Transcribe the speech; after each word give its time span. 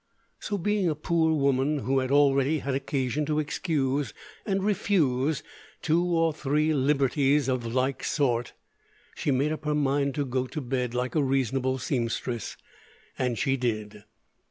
So, 0.39 0.57
being 0.57 0.89
a 0.89 0.95
poor 0.95 1.31
woman 1.35 1.77
who 1.81 1.99
had 1.99 2.09
already 2.09 2.57
had 2.57 2.73
occasion 2.73 3.23
to 3.27 3.37
excuse 3.37 4.15
and 4.47 4.63
refuse 4.63 5.43
two 5.83 6.03
or 6.03 6.33
three 6.33 6.71
"libberties" 6.73 7.47
of 7.47 7.67
like 7.71 8.03
sort, 8.03 8.53
she 9.13 9.29
made 9.29 9.51
up 9.51 9.63
her 9.63 9.75
mind 9.75 10.15
to 10.15 10.25
go 10.25 10.47
to 10.47 10.59
bed 10.59 10.95
like 10.95 11.13
a 11.13 11.21
reasonable 11.21 11.77
seamstress, 11.77 12.57
and 13.19 13.37
she 13.37 13.57
did. 13.57 14.03